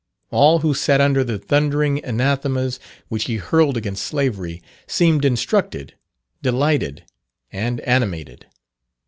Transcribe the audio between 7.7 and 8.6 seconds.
animated.